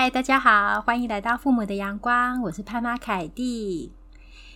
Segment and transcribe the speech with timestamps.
[0.00, 3.90] 嗨，大家好，欢迎来到父母的阳光，我是潘妈凯蒂。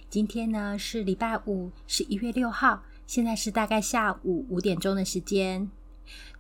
[0.08, 5.68] 今天呢是礼拜五，十一月六号，现在是大概下午五点钟的时间。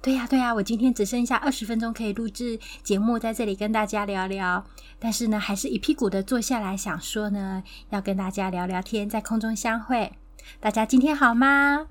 [0.00, 4.64] 对呀，对呀，我今天只剩下二十分钟可以录制节目，在这里跟大家聊聊。
[5.00, 10.12] 但是呢，还是一屁股的坐下来，想说呢，要跟大家聊聊天，在空中相会。
[10.60, 11.88] 大家今天好吗？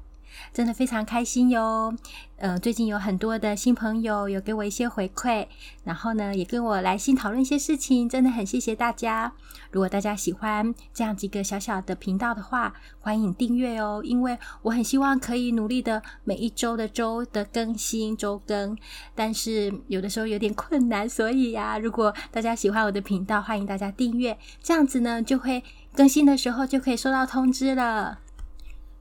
[0.54, 1.94] 真的非常开心哟，
[2.38, 5.48] 呃，最近有很多的新朋友有给我一些回馈，
[5.84, 9.34] 然后呢，也跟我来信讨论一些事情，真的很谢谢大家。
[9.72, 18.78] 如果大家喜欢这样几个小小的频道的话，欢迎订阅哦，因为我很希望可以努力的每一周的周的更新周更，
[19.16, 25.64] 但是有的时候有点困难，所以呀，如果大家喜欢我的频道，欢迎大家订阅，这样子呢，就会
[25.96, 28.20] 更新的时候就可以收到通知了。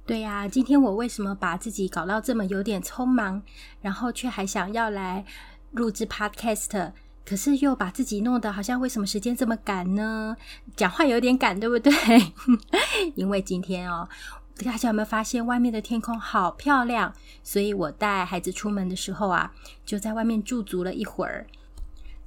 [0.07, 3.41] 对呀，今天我为什么把自己搞到这么有点匆忙，
[3.81, 5.25] 然后却还想要来
[5.71, 6.93] 录制 Podcast，
[7.25, 10.37] 可是又把自己弄得好像为什么时间这么赶呢？
[10.75, 11.93] 讲话有点赶，对不对？
[13.15, 14.09] 因为今天哦，
[14.65, 17.15] 大家有没有发现外面的天空好漂亮？
[17.45, 19.53] 所以我带孩子出门的时候啊，
[19.87, 21.47] 就在外面驻足了一会儿。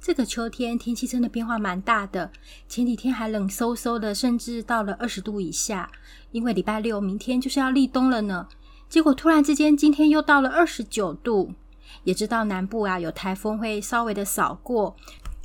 [0.04, 2.30] 这个秋天天气真的变化蛮大的，
[2.68, 5.90] 前几天还冷飕飕的，甚至到了二十度以下。
[6.30, 8.46] 因为礼拜六明天就是要立冬了呢，
[8.86, 11.54] 结果突然之间今天又到了二十九度。
[12.02, 14.94] 也知道南部啊有台风会稍微的扫过，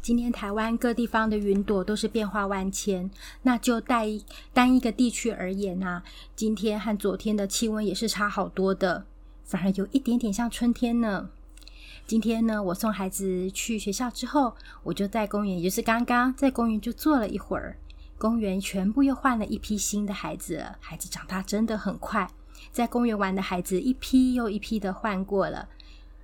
[0.02, 3.09] 今天台湾各地方的云朵都是变化万千。
[3.43, 4.07] 那就带
[4.53, 6.03] 单一个地区而言啊，
[6.35, 9.05] 今天和昨天的气温也是差好多的，
[9.45, 11.30] 反而有一点点像春天呢。
[12.09, 17.77] 今天呢，我送孩子去学校之后，我就在公园，也就是刚刚在公园就坐了一会儿。
[18.17, 22.27] 公园全部又换了一批新的孩子，孩子长大真的很快，
[22.71, 25.69] 在公园玩的孩子一批又一批的换过了。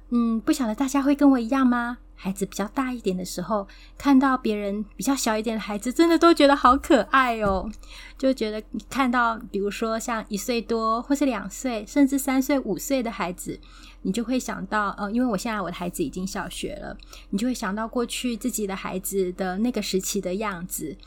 [0.10, 2.00] 嗯，不晓得大家会跟我一样吗？
[2.16, 7.70] 孩子比较大一点的时候，看到别人比较小一点的孩子，真的都觉得好可爱哦。
[8.18, 13.60] 就觉得看到，比如说像一岁多，或是两岁，甚至三岁、五岁的孩子，
[14.04, 16.98] 你就会想到，呃，因为我现在我的孩子已经小学了，
[17.30, 20.98] 你就会想到过去自己的孩子的那个时期的样子。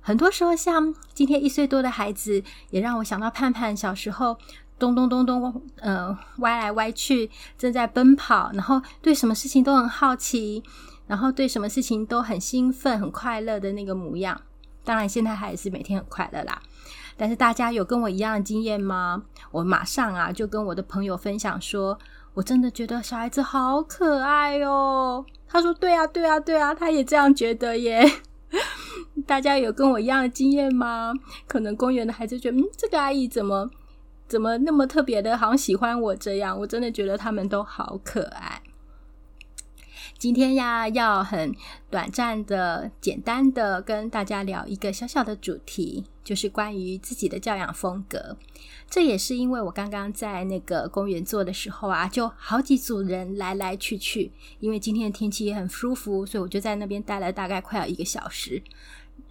[0.00, 4.38] 很多时候，像今天一岁多的孩子，也让我想到盼盼小时候。
[4.78, 10.62] 咚咚咚咚，呃，歪来歪去，正在奔跑，然后对什么事情都很好奇，
[11.06, 14.40] 然后对什么事情都很兴奋、很快乐的那个模样。
[14.84, 16.62] 当然，现在还是每天很快乐啦。
[17.16, 19.24] 但是大家有跟我一样的经验吗？
[19.50, 21.98] 我马上啊就跟我的朋友分享说，
[22.34, 25.26] 我真的觉得小孩子好可爱哦。
[25.48, 28.08] 他说：“对啊，对啊，对啊，他也这样觉得耶。
[29.26, 31.12] ”大家有跟我一样的经验吗？
[31.48, 33.68] 可能公园的孩子觉得，嗯，这个阿姨怎么？
[34.28, 36.58] 怎么那么特别的，好像喜欢我这样？
[36.60, 38.62] 我真的觉得他们都好可爱。
[40.18, 41.54] 今天呀，要很
[41.90, 48.36] 短暂的、简单的跟大家聊一个小小的主题，就是关于自己的教养风格。
[48.90, 54.32] 这也是因为我刚刚在那个公园坐的时候啊，就好几组人来来去去。
[54.58, 58.60] 因为今天的天气也很舒服，所以我就在那边待了大概快要一个小时。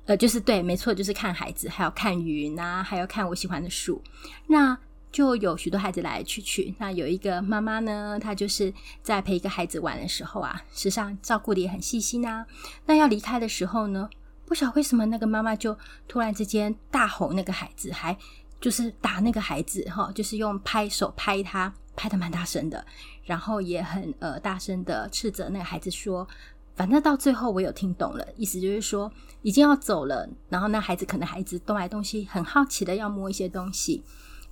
[0.05, 4.01] 呃，就是对，没错，就是看孩子，还有看云啊，还有看我喜欢的树。
[4.47, 4.77] 那
[5.11, 6.73] 就有许多孩子来来去去。
[6.79, 12.45] 那有一个妈妈呢，她就是在陪一个孩子玩的时候啊，实际上照顾的也很细心啊。
[12.85, 14.09] 那要离开的时候呢，
[14.45, 18.17] 不晓得为什么那个妈妈就突然之间大吼那个孩子，还
[18.59, 22.85] 就是打那个孩子哈，就是用拍手拍他，拍得蛮大声的，
[23.23, 26.27] 然后也很呃大声的斥责那个孩子说，
[26.75, 34.03] 反正到最后我有听懂了，意思就是说已经要走了，然后那孩子可能孩子动来动去，很好奇的要摸一些东西。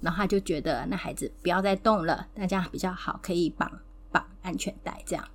[0.01, 3.71] 然后他就觉得那孩子不要再动了，那这样比较好，可以绑
[4.11, 5.25] 绑安全带这样。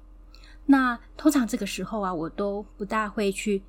[0.67, 3.63] 那通常这个时候啊，我都不大会去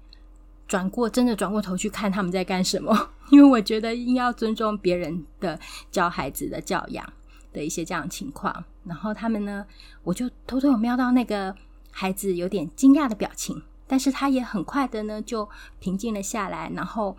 [0.67, 5.59] 转过，真的转过头去看他们在干什么， 因为我觉得应要尊重别人的
[5.89, 7.13] 教孩子的教养
[7.51, 8.63] 的一些这样的情况。
[8.83, 9.65] 然后他们呢，
[10.03, 11.55] 我就偷偷有瞄到那个
[11.91, 15.49] 孩子有点惊讶的表情，但是他也很快的呢就
[15.79, 17.17] 平静了下来，然后。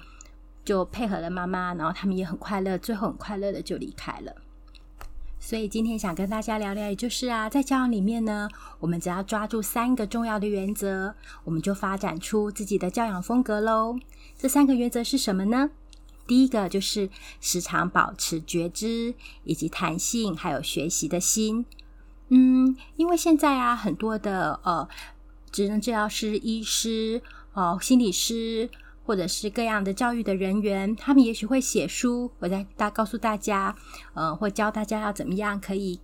[0.65, 4.37] 就配合了妈妈，然后他们也很快乐，最后很快乐的就离开了。
[5.41, 8.49] 所以今天想跟大家聊聊，也就是啊，在教养里面呢，
[8.79, 13.99] 我们只要抓住三个重要的原则，我们就发展出自己的教养风格喽。
[14.39, 15.71] 这三个原则是什么呢？
[16.29, 17.11] 第一个就是
[17.41, 21.67] 时常保持觉知，以及弹性，还有学习的心。
[22.29, 24.89] 嗯，因为现在啊，很多的呃，
[25.51, 27.21] 职能治疗师、医师、
[27.55, 28.71] 哦、心理师。
[29.05, 33.75] 或者是各样的教育的人员，他们也许会写书，我在大告诉大家，
[34.15, 36.01] 呃，或教大家要怎么样可以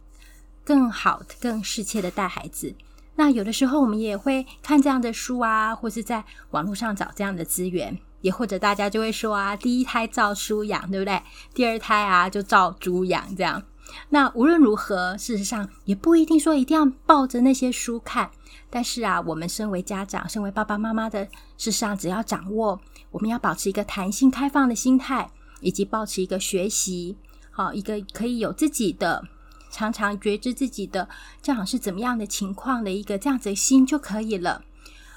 [0.64, 2.74] 更好、更适切的带孩子。
[3.16, 11.20] 那有的时候我们也会看这样的书啊，或是在网络上找这样的资源，也或者大家就会说啊，第一胎照书养，对不对？
[11.52, 13.62] 第二胎啊就照猪养这样。
[14.10, 18.30] 那无论如何，事实上也不一定说一定要抱着那些书看。
[18.70, 21.24] 但是啊，我们身为家长，身为爸爸妈妈的，
[21.56, 22.80] 事实上只要掌握，
[23.10, 25.30] 我们要保持一个弹性开放的心态，
[25.60, 27.16] 以及保持一个学习，
[27.50, 29.24] 好，一个可以有自己的，
[29.70, 31.08] 常常觉知自己的
[31.40, 34.62] 教养是怎么样的情况的一个这样子的心就可以了。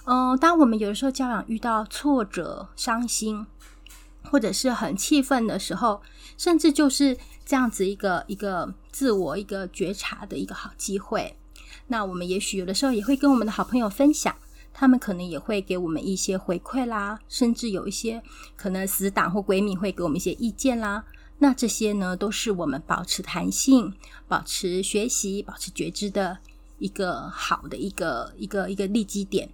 [0.06, 3.46] 嗯，当我们有的时候教养遇到挫折、伤心，
[4.24, 6.02] 或者是很气愤的时候，
[6.38, 11.36] 甚至就是这样子一个一个自我一个觉察的一个好机会。
[11.88, 14.36] 那我们也许有的时候也会跟我们的好朋友分享，
[14.74, 18.22] 他们可能也会给我们一些回馈啦，甚至有一些
[18.56, 21.06] 可能死党或闺蜜会给我们一些意见啦。
[21.40, 23.94] 那这些呢，都是我们保持弹性、
[24.28, 26.38] 保持学习、保持觉知的
[26.78, 29.50] 一个好的一个一个一个利基点。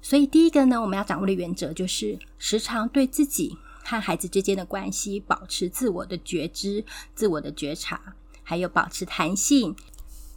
[0.00, 6.84] 所以第一个呢，我们要掌握的原则就是时常对自己和孩子之间的关系保持自我的觉知、
[7.14, 9.76] 自我的觉察，还有保持弹性。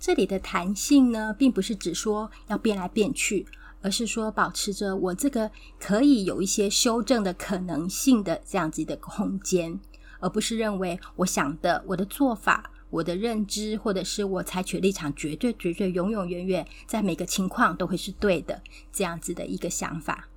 [0.06, 3.44] 这里的弹性呢，并不是指说要变来变去，
[3.82, 5.50] 而是说保持着我这个
[5.80, 9.80] 可以有一些修正的可能性的这样子的空间，
[10.20, 18.62] 而不是认为我想的、我的做法、我的认知，或者是我采取立场，绝对、绝对、永永远远，在每个情况都会是对的
[18.94, 20.30] 这样子的一个想法。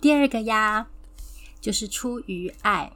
[0.00, 0.86] 第二个呀，
[1.60, 2.92] 就是出于爱。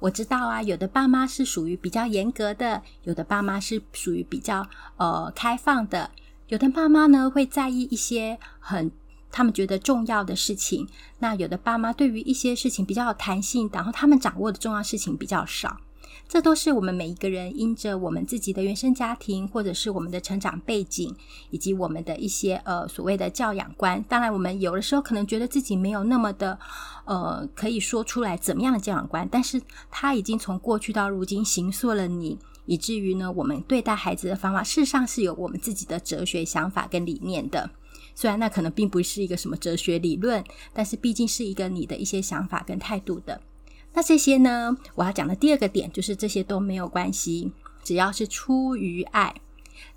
[0.00, 4.66] 我知道啊，有的爸妈是属于比较严格的，有的爸妈是属于比较
[4.96, 6.10] 呃开放的，
[6.48, 8.90] 有的爸妈呢会在意一些很
[9.30, 15.78] 他们觉得重要的事情，那有的爸妈对于一些事情比较有弹性，然后他们掌握的重要事情比较少。
[16.28, 21.16] 这都是我们每一个人因着我们自己的原生家庭，或者是我们的成长背景，
[21.48, 24.04] 以及我们的一些呃所谓的教养观。
[24.06, 26.58] 当然，我们有的时候可能觉得自己没有那么的
[27.06, 29.60] 呃可以说出来怎么样的教养观，但是
[29.90, 37.70] 他已经从过去到如今形塑了你，以至于呢，我们对待孩子的方法，事实上是有我们自己的哲学想法跟理念的。
[38.14, 43.40] 虽然那可能并不是一个什么哲学理论，但是毕竟是一个你的一些想法跟态度的。
[43.94, 47.52] 那这些呢，我要讲的第二个点就是这些都没有关系，
[47.82, 49.34] 只要是出于爱，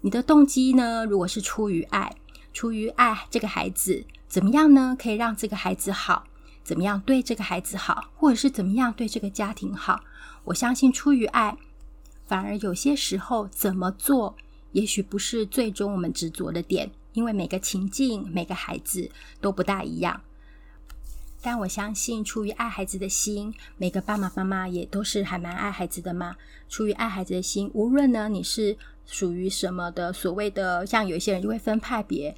[0.01, 2.15] 你的动机呢，如果是出于爱，
[2.53, 4.97] 出于爱这个孩子怎么样呢？
[4.99, 6.23] 可以让这个孩子好，
[6.63, 9.99] 怎么样对这个孩子好，或者是怎么样对这个家庭好？
[10.45, 11.55] 我相信出于爱，
[12.25, 14.35] 反而有些时候怎么做，
[14.71, 20.21] 也许不是最终我们执着的点，因为每个情境、每个孩子都不大一样。
[21.41, 26.35] 但我相信，出于爱孩子的心，每个爸爸妈妈也都是还蛮爱孩子的嘛。
[26.69, 32.35] 出于爱孩子的心，无论呢你是属于什么的所谓的，像有一些人就会分派别，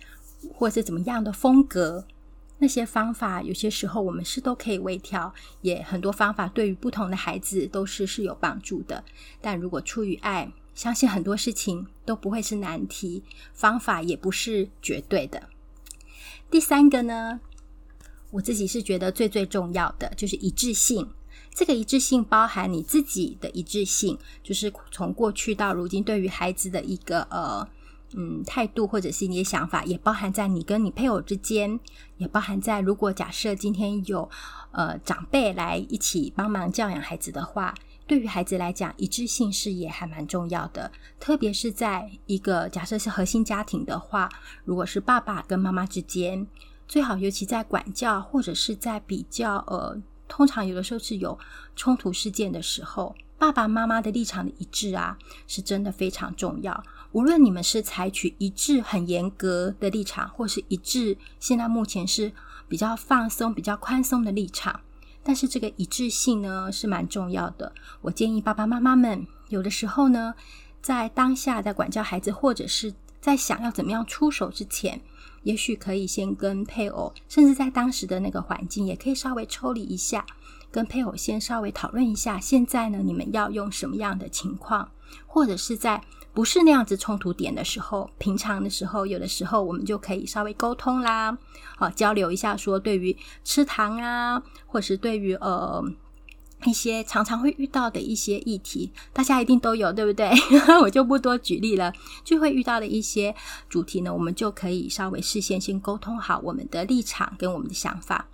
[0.54, 2.06] 或是怎么样的风格，
[2.60, 9.04] 那些方法有些时候我们是都可以微调，也很多方法对于不同的孩子都是是有帮助的。
[9.42, 13.24] 但如果出于爱，相信很多事情都不会是难题，
[13.54, 15.44] 方法也不是绝对的。
[16.50, 17.42] 第三个呢？
[18.34, 21.08] 我自己是觉得最最重要的就是一致性。
[21.54, 27.68] 这个一致性包含你自己的一致性，就是从过去到如今对于孩子的一个呃
[28.14, 31.80] 嗯态度或者是你的想法，也包含在你跟你配偶之间，
[32.18, 34.28] 也包含在如果假设今天有
[34.72, 37.75] 呃长辈来一起帮忙教养孩子的话，
[38.08, 40.92] 对于孩子来讲，一致性是也还蛮重要的。
[41.20, 44.28] 特别是在一个假设是核心家庭的话，
[44.66, 46.48] 如果是爸爸跟妈妈之间。
[46.94, 51.36] 最好，尤其在管教或者是在比较，呃，通常有的时候是有
[51.76, 56.84] 冲突事件的时候，爸爸妈妈的立场的一致啊，是真的非常重要。
[57.12, 62.32] 无论你们是采取一致很严格的立场，或是一致现在目前是
[62.68, 64.80] 比较放松、比较宽松的立场，
[65.24, 67.74] 但是这个一致性呢是蛮重要的。
[68.02, 70.36] 我建议爸爸妈妈们有的时候呢，
[70.80, 75.02] 在当下在管教孩子，或者是在想要怎么样出手之前。
[75.44, 80.26] 也许可以先跟配偶，甚至在当时的那个环境，也可以稍微抽离一下，
[80.72, 82.40] 跟配偶先稍微讨论一下。
[82.40, 84.92] 现在呢，你们要用什么样的情况，
[85.28, 86.02] 或者是在
[86.34, 91.38] 不是那样子冲突点的时候，平常的时候，有的时候我们就可以稍微沟通啦，
[91.78, 95.84] 好，交流一下，说对于吃糖啊，或是对于呃。
[96.65, 100.29] 一些常常会遇到的一些议题，大家一定都有，对不对？
[100.82, 101.93] 我就不多举例了。
[102.24, 103.36] 就会遇到的一些
[103.70, 108.27] 主题呢，我们就可以稍微事先先沟通好我们的立场跟我们的想法。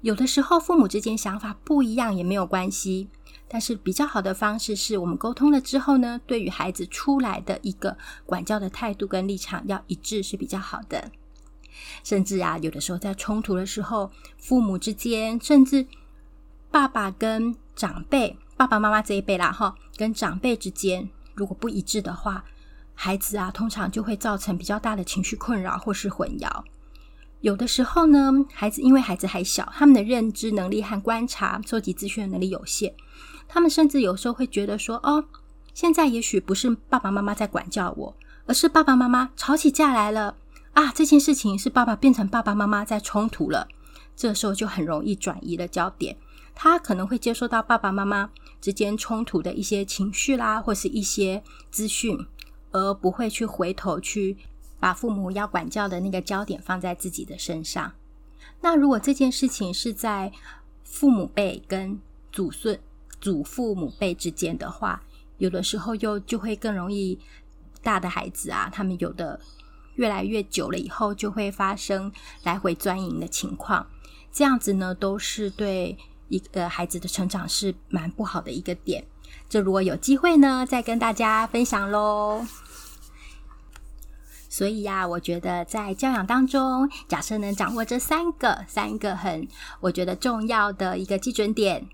[0.00, 3.08] 有的时候父母之间想法不一样也没有关系，
[3.48, 11.10] 但是比较好的方式是我们沟通了之后呢，对于孩子出来的一个管教的态度跟立场要一致是比较好的。
[12.04, 15.86] 甚至啊，有的时候在冲突的时候，父母之间，甚至
[16.70, 22.44] 爸爸跟长辈、爸爸妈妈这一辈啦，哈，跟长辈之间，如果不一致的话，
[22.94, 26.62] 孩子啊，通常就会造成比较大的情绪困扰或是混淆。
[27.40, 32.94] 有的时候呢，孩子因为孩子还小，他们的认知能力和观察、收集资讯的能力有限，
[33.48, 35.24] 他们甚至有时候会觉得说：“哦，
[35.74, 38.16] 现在也许不是爸爸妈妈在管教我，
[38.46, 40.36] 而是爸爸妈妈吵起架来了。”
[40.72, 43.68] 啊，这件事情是爸爸变成爸爸妈妈在冲突了，
[44.16, 46.16] 这时候就很容易转移了焦点。
[46.54, 48.30] 他可能会接收到爸爸妈妈
[48.60, 52.26] 之间冲突的一些情绪啦，或是一些资讯，
[52.70, 54.36] 而不会去回头去
[54.78, 57.92] 把父母要管教的那个焦点放在自己的身上。
[58.60, 60.32] 那如果这件事情是在
[60.84, 62.00] 父母辈跟
[62.32, 62.78] 祖孙、
[63.20, 65.02] 祖父母辈之间的话，
[65.38, 67.18] 有的时候又就会更容易
[67.82, 69.40] 大的孩子啊，他们有的。
[69.96, 72.10] 越来越久了以后，就会发生
[72.42, 73.86] 来回钻营的情况。
[74.32, 75.96] 这样子呢，都是对
[76.34, 79.04] 一个孩子的成长是蛮不好的一个点。
[79.48, 82.44] 这如果有机会呢，再跟大家分享喽。
[84.48, 89.46] 所以呀，我觉得在教养当中，假设能掌握这三个三个很
[89.80, 91.88] 我觉得重要的一个基准点，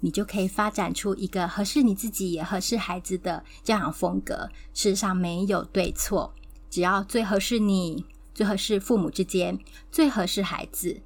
[0.00, 4.48] 你就可以发展出一个合适你自己也合适孩子的教养风格。
[4.72, 6.34] 事实上，没有对错。
[6.68, 9.58] 只要最合适你，最合适父母之间，
[9.90, 11.00] 最合适孩子，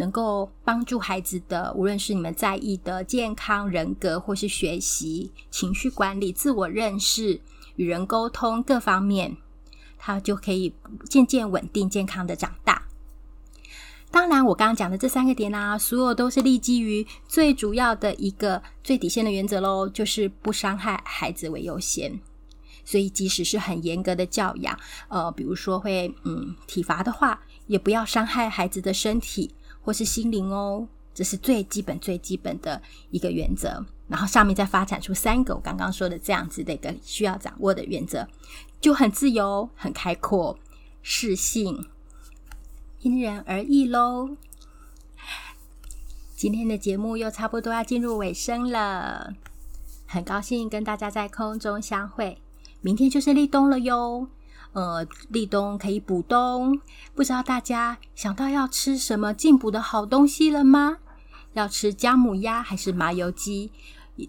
[0.00, 7.38] 能够帮助孩子的，无论是你们在意的健康、人格，或是学习、情绪管理、自我认识、
[7.76, 9.36] 与人沟通各方面，
[9.98, 10.74] 他就可以
[11.10, 12.86] 渐渐稳定、健康的长大。
[14.10, 22.18] 当然，我刚刚讲的这三个点啊，所有都是立基于最主要的一个最底线的原则喽，就是不伤害孩子为优先。
[22.82, 24.76] 所以，即使是很严格的教养，
[25.08, 30.88] 呃，比如说会嗯体罚的话，也不要伤害孩子的身体或是心灵哦。
[31.12, 33.84] 这是最基本、最基本的一个原则。
[34.08, 38.26] 然后上面再发展出三个我刚刚说的这样子的一个需要掌握的原则，
[38.80, 40.58] 就很自由、很开阔、
[41.00, 41.88] 适性，
[43.00, 44.36] 因人而异喽。
[46.34, 49.34] 今天的节目又差不多要进入尾声了，
[50.06, 52.38] 很高兴跟大家在空中相会。
[52.80, 54.26] 明天就是立冬了哟，
[54.72, 56.80] 呃，立冬可以补冬，
[57.14, 60.98] 不知道大家想到要吃什么进补的好东西了吗？
[61.54, 63.72] 要吃姜母鸭还是麻油鸡？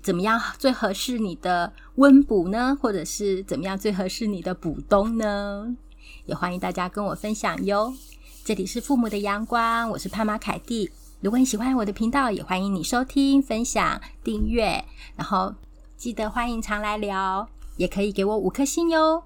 [0.01, 2.77] 怎么样最合适你的温补呢？
[2.81, 5.75] 或者是怎么样最合适你的补冬呢？
[6.25, 7.93] 也欢迎大家跟我分享哟。
[8.43, 10.89] 这里是父母的阳光，我是潘妈凯蒂。
[11.19, 14.83] 如果你喜欢我的频道，也欢迎你收听、分享、订阅，
[15.15, 15.53] 然后
[15.95, 17.47] 记得欢迎常来聊。
[17.77, 19.23] 也可以给我五颗星哟，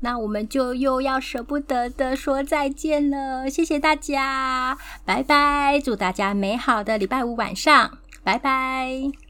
[0.00, 9.25] 那我们就又要舍不得的说再见了，谢谢大家，拜拜，祝大家美好的礼拜五晚上，拜拜。